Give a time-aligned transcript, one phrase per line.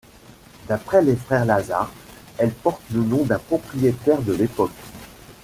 [0.67, 1.91] D'après les frères Lazare,
[2.39, 4.71] elle porte le nom d'un propriétaire de l'époque.